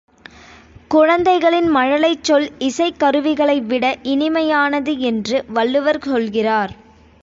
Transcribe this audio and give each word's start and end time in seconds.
குழந்தைகளின் 0.87 1.67
மழலைச் 1.75 2.23
சொல் 2.23 2.51
இசைக் 2.59 2.99
கருவிகளை 2.99 3.61
விட 3.61 3.97
இனிமையானது 4.03 4.97
என்று 4.99 5.43
வள்ளுவர் 5.47 5.99
சொல்கிறார். 5.99 6.73